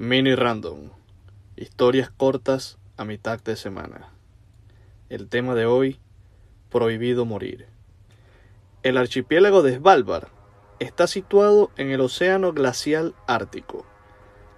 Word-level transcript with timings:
Mini 0.00 0.36
Random. 0.36 0.90
Historias 1.56 2.08
cortas 2.08 2.78
a 2.96 3.04
mitad 3.04 3.42
de 3.42 3.56
semana. 3.56 4.12
El 5.08 5.28
tema 5.28 5.56
de 5.56 5.66
hoy, 5.66 5.98
prohibido 6.70 7.24
morir. 7.24 7.66
El 8.84 8.96
archipiélago 8.96 9.62
de 9.62 9.78
Svalbard 9.78 10.28
está 10.78 11.08
situado 11.08 11.72
en 11.76 11.90
el 11.90 12.00
Océano 12.00 12.52
Glacial 12.52 13.16
Ártico 13.26 13.84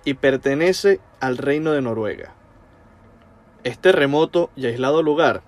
y 0.05 0.13
pertenece 0.13 1.01
al 1.21 1.39
Reino 1.39 1.73
de 1.73 1.81
Noruega. 1.81 2.35
Este 3.65 3.93
remoto 3.93 4.51
y 4.57 4.67
aislado 4.67 5.03
lugar 5.03 5.43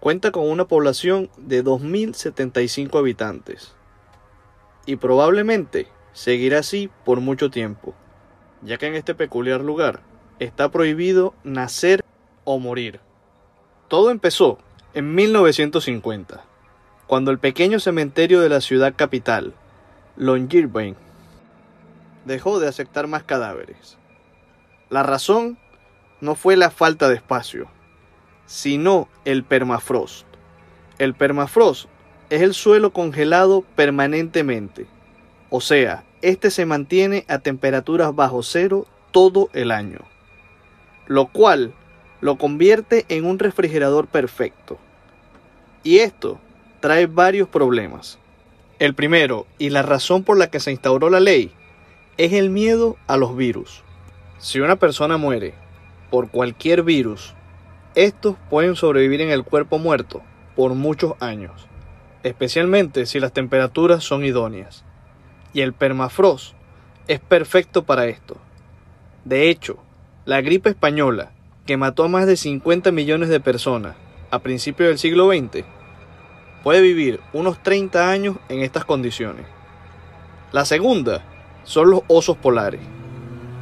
cuenta 0.00 0.32
con 0.32 0.50
una 0.50 0.64
población 0.64 1.30
de 1.36 1.62
2.075 1.62 2.98
habitantes 2.98 3.76
y 4.86 4.96
probablemente 4.96 5.86
seguirá 6.14 6.58
así 6.58 6.90
por 7.04 7.20
mucho 7.20 7.48
tiempo, 7.48 7.94
ya 8.64 8.78
que 8.78 8.86
en 8.86 8.94
este 8.94 9.14
peculiar 9.14 9.60
lugar 9.60 10.00
está 10.38 10.70
prohibido 10.70 11.34
nacer 11.44 12.02
o 12.44 12.58
morir. 12.58 13.00
Todo 13.88 14.10
empezó 14.10 14.58
en 14.94 15.14
1950, 15.14 16.44
cuando 17.06 17.30
el 17.30 17.38
pequeño 17.38 17.78
cementerio 17.78 18.40
de 18.40 18.48
la 18.48 18.60
ciudad 18.60 18.94
capital, 18.96 19.54
Longyearbyen, 20.16 20.96
dejó 22.24 22.58
de 22.58 22.68
aceptar 22.68 23.06
más 23.06 23.22
cadáveres. 23.24 23.98
La 24.88 25.02
razón 25.02 25.58
no 26.20 26.34
fue 26.34 26.56
la 26.56 26.70
falta 26.70 27.08
de 27.08 27.16
espacio, 27.16 27.68
sino 28.46 29.08
el 29.24 29.44
permafrost. 29.44 30.26
El 30.98 31.14
permafrost 31.14 31.88
es 32.30 32.40
el 32.40 32.54
suelo 32.54 32.92
congelado 32.92 33.62
permanentemente, 33.76 34.86
o 35.50 35.60
sea, 35.60 36.04
este 36.22 36.50
se 36.50 36.66
mantiene 36.66 37.24
a 37.28 37.38
temperaturas 37.38 38.14
bajo 38.14 38.42
cero 38.42 38.86
todo 39.10 39.50
el 39.52 39.70
año, 39.70 40.00
lo 41.06 41.26
cual 41.26 41.74
lo 42.20 42.38
convierte 42.38 43.04
en 43.08 43.26
un 43.26 43.38
refrigerador 43.38 44.06
perfecto. 44.06 44.78
Y 45.82 45.98
esto 45.98 46.40
trae 46.80 47.06
varios 47.06 47.48
problemas. 47.48 48.18
El 48.78 48.94
primero, 48.94 49.46
y 49.58 49.70
la 49.70 49.82
razón 49.82 50.24
por 50.24 50.38
la 50.38 50.48
que 50.48 50.60
se 50.60 50.72
instauró 50.72 51.10
la 51.10 51.20
ley, 51.20 51.52
es 52.16 52.32
el 52.32 52.50
miedo 52.50 52.96
a 53.06 53.16
los 53.16 53.36
virus. 53.36 53.84
Si 54.38 54.60
una 54.60 54.76
persona 54.76 55.16
muere 55.16 55.54
por 56.10 56.30
cualquier 56.30 56.82
virus, 56.82 57.34
estos 57.94 58.36
pueden 58.50 58.76
sobrevivir 58.76 59.20
en 59.20 59.30
el 59.30 59.44
cuerpo 59.44 59.78
muerto 59.78 60.22
por 60.56 60.74
muchos 60.74 61.14
años, 61.20 61.66
especialmente 62.22 63.06
si 63.06 63.20
las 63.20 63.32
temperaturas 63.32 64.02
son 64.02 64.24
idóneas. 64.24 64.84
Y 65.54 65.62
el 65.62 65.72
permafrost 65.72 66.54
es 67.08 67.20
perfecto 67.20 67.84
para 67.84 68.06
esto. 68.06 68.36
De 69.24 69.48
hecho, 69.48 69.78
la 70.26 70.42
gripe 70.42 70.68
española, 70.68 71.30
que 71.64 71.78
mató 71.78 72.04
a 72.04 72.08
más 72.08 72.26
de 72.26 72.36
50 72.36 72.92
millones 72.92 73.30
de 73.30 73.40
personas 73.40 73.96
a 74.30 74.40
principios 74.40 74.88
del 74.88 74.98
siglo 74.98 75.28
XX, 75.28 75.64
puede 76.62 76.82
vivir 76.82 77.20
unos 77.32 77.62
30 77.62 78.10
años 78.10 78.36
en 78.48 78.60
estas 78.60 78.84
condiciones. 78.84 79.46
La 80.52 80.64
segunda 80.64 81.22
son 81.64 81.90
los 81.90 82.02
osos 82.08 82.36
polares. 82.36 82.80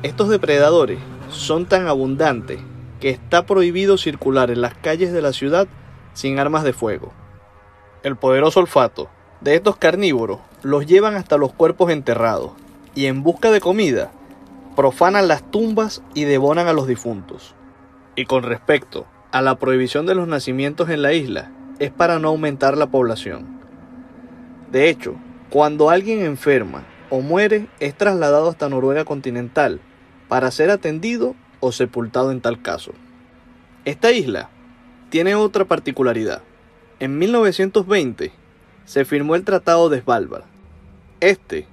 Estos 0.02 0.28
depredadores 0.28 0.98
son 1.28 1.66
tan 1.66 1.86
abundantes 1.86 2.60
que 3.00 3.10
está 3.10 3.44
prohibido 3.44 3.98
circular 3.98 4.50
en 4.50 4.60
las 4.60 4.74
calles 4.74 5.12
de 5.12 5.22
la 5.22 5.32
ciudad 5.32 5.68
sin 6.14 6.38
armas 6.38 6.64
de 6.64 6.72
fuego. 6.72 7.12
El 8.02 8.16
poderoso 8.16 8.60
olfato 8.60 9.08
de 9.40 9.56
estos 9.56 9.76
carnívoros 9.76 10.38
los 10.62 10.86
llevan 10.86 11.14
hasta 11.14 11.36
los 11.36 11.52
cuerpos 11.52 11.90
enterrados 11.90 12.52
y 12.94 13.06
en 13.06 13.22
busca 13.22 13.50
de 13.50 13.60
comida 13.60 14.10
profanan 14.76 15.28
las 15.28 15.50
tumbas 15.50 16.02
y 16.14 16.24
devoran 16.24 16.68
a 16.68 16.72
los 16.72 16.86
difuntos. 16.86 17.54
Y 18.16 18.26
con 18.26 18.42
respecto 18.42 19.06
a 19.30 19.42
la 19.42 19.56
prohibición 19.56 20.06
de 20.06 20.14
los 20.14 20.28
nacimientos 20.28 20.88
en 20.90 21.02
la 21.02 21.12
isla, 21.12 21.50
es 21.78 21.90
para 21.90 22.18
no 22.18 22.28
aumentar 22.28 22.76
la 22.76 22.86
población. 22.86 23.60
De 24.70 24.88
hecho, 24.88 25.16
cuando 25.50 25.90
alguien 25.90 26.22
enferma 26.22 26.84
o 27.10 27.20
muere, 27.20 27.68
es 27.80 27.94
trasladado 27.94 28.48
hasta 28.48 28.68
Noruega 28.68 29.04
continental 29.04 29.80
para 30.28 30.50
ser 30.50 30.70
atendido 30.70 31.34
o 31.60 31.72
sepultado 31.72 32.30
en 32.30 32.40
tal 32.40 32.62
caso. 32.62 32.92
Esta 33.84 34.12
isla 34.12 34.48
tiene 35.10 35.34
otra 35.34 35.64
particularidad. 35.64 36.42
En 37.00 37.18
1920 37.18 38.32
se 38.84 39.04
firmó 39.04 39.34
el 39.34 39.44
Tratado 39.44 39.88
de 39.88 40.00
Svalbard. 40.00 40.51
Este 41.22 41.66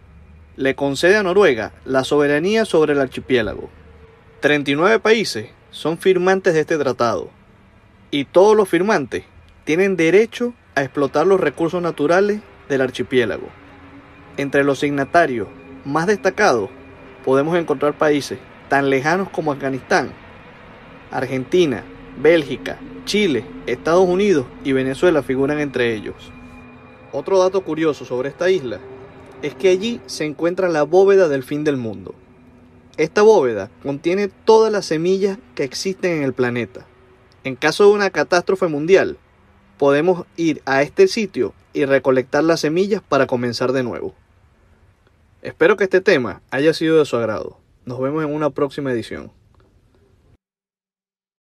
le 0.58 0.76
concede 0.76 1.18
a 1.18 1.24
Noruega 1.24 1.72
la 1.84 2.04
soberanía 2.04 2.66
sobre 2.66 2.94
el 2.94 3.02
archipiélago. 3.02 3.68
39 4.42 5.00
países 5.00 5.50
son 5.72 5.98
firmantes 5.98 6.54
de 6.54 6.60
este 6.60 6.78
tratado 6.78 7.32
y 8.12 8.26
todos 8.26 8.56
los 8.56 8.70
firmantes 8.70 9.24
tienen 9.64 9.96
derecho 9.96 10.54
a 10.76 10.84
explotar 10.84 11.26
los 11.26 11.40
recursos 11.40 11.82
naturales 11.82 12.42
del 12.70 12.82
archipiélago. 12.82 13.48
Entre 14.38 14.64
los 14.64 14.78
signatarios 14.78 15.48
más 15.84 16.06
destacados 16.06 16.70
podemos 17.26 17.58
encontrar 17.58 17.98
países 17.98 18.38
tan 18.68 18.92
lejanos 18.92 19.30
como 19.30 19.52
Afganistán, 19.52 20.12
Argentina, 21.10 21.84
Bélgica, 22.22 22.78
Chile, 23.06 23.46
Estados 23.66 24.08
Unidos 24.08 24.46
y 24.64 24.74
Venezuela 24.74 25.24
figuran 25.24 25.58
entre 25.58 25.96
ellos. 25.96 26.32
Otro 27.12 27.40
dato 27.40 27.62
curioso 27.62 28.06
sobre 28.06 28.30
esta 28.30 28.52
isla 28.52 28.80
es 29.42 29.56
que 29.56 29.70
allí 29.70 30.02
se 30.06 30.26
encuentra 30.26 30.70
la 30.70 30.84
bóveda 30.84 31.28
del 31.28 31.44
fin 31.44 31.64
del 31.64 31.78
mundo. 31.78 32.14
Esta 32.98 33.22
bóveda 33.22 33.72
contiene 33.84 34.28
todas 34.28 34.72
las 34.72 34.86
semillas 34.86 35.38
que 35.56 35.64
existen 35.64 36.18
en 36.18 36.24
el 36.24 36.34
planeta. 36.34 36.86
En 37.44 37.56
caso 37.56 37.86
de 37.86 37.94
una 37.94 38.10
catástrofe 38.10 38.68
mundial, 38.68 39.18
podemos 39.78 40.26
ir 40.36 40.62
a 40.66 40.82
este 40.82 41.08
sitio 41.08 41.54
y 41.72 41.86
recolectar 41.86 42.44
las 42.44 42.60
semillas 42.60 43.02
para 43.08 43.28
comenzar 43.28 43.72
de 43.72 43.84
nuevo. 43.84 44.14
Espero 45.42 45.78
que 45.78 45.86
este 45.86 46.02
tema 46.02 46.42
haya 46.52 46.74
sido 46.74 47.00
de 47.00 47.06
su 47.06 47.16
agrado. 47.16 47.58
Nos 47.86 48.02
vemos 48.02 48.24
en 48.24 48.34
una 48.34 48.50
próxima 48.50 48.92
edición. 48.92 49.32